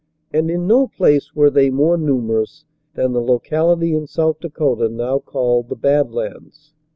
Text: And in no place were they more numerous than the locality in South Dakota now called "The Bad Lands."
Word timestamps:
And 0.33 0.49
in 0.49 0.65
no 0.65 0.87
place 0.87 1.35
were 1.35 1.51
they 1.51 1.69
more 1.69 1.95
numerous 1.95 2.65
than 2.95 3.11
the 3.13 3.21
locality 3.21 3.93
in 3.93 4.07
South 4.07 4.39
Dakota 4.39 4.89
now 4.89 5.19
called 5.19 5.69
"The 5.69 5.75
Bad 5.75 6.11
Lands." 6.11 6.73